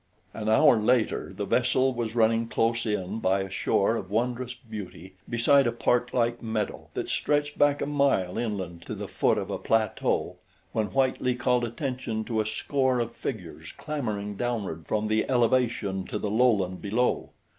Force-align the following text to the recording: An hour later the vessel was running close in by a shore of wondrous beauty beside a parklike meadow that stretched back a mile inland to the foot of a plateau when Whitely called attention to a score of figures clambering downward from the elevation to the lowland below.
An 0.33 0.49
hour 0.49 0.77
later 0.77 1.31
the 1.31 1.45
vessel 1.45 1.93
was 1.93 2.15
running 2.15 2.47
close 2.47 2.87
in 2.87 3.19
by 3.19 3.41
a 3.41 3.51
shore 3.51 3.95
of 3.95 4.09
wondrous 4.09 4.55
beauty 4.55 5.13
beside 5.29 5.67
a 5.67 5.71
parklike 5.71 6.41
meadow 6.41 6.87
that 6.95 7.07
stretched 7.07 7.55
back 7.59 7.83
a 7.83 7.85
mile 7.85 8.35
inland 8.35 8.81
to 8.87 8.95
the 8.95 9.07
foot 9.07 9.37
of 9.37 9.51
a 9.51 9.59
plateau 9.59 10.37
when 10.71 10.87
Whitely 10.87 11.35
called 11.35 11.63
attention 11.63 12.23
to 12.23 12.41
a 12.41 12.47
score 12.47 12.99
of 12.99 13.13
figures 13.15 13.73
clambering 13.77 14.35
downward 14.37 14.87
from 14.87 15.07
the 15.07 15.29
elevation 15.29 16.03
to 16.07 16.17
the 16.17 16.31
lowland 16.31 16.81
below. 16.81 17.29